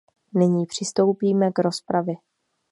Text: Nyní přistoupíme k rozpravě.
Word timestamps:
Nyní 0.33 0.65
přistoupíme 0.65 1.51
k 1.51 1.59
rozpravě. 1.59 2.15